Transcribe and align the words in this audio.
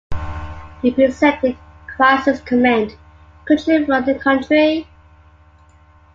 He 0.81 0.89
presented 0.89 1.59
Crisis 1.95 2.41
Command- 2.41 2.95
Could 3.45 3.67
you 3.67 3.85
run 3.85 4.03
the 4.03 4.15
country? 4.17 4.87